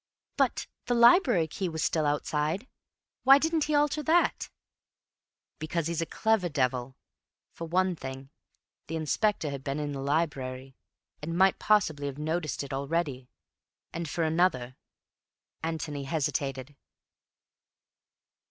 [0.35, 2.67] "But the library key was still outside.
[3.23, 4.49] Why didn't he alter that?"
[5.59, 6.97] "Because he's a clever devil.
[7.53, 8.31] For one thing,
[8.87, 10.75] the Inspector had been in the library,
[11.21, 13.29] and might possibly have noticed it already.
[13.93, 14.75] And for another—"
[15.61, 16.75] Antony hesitated.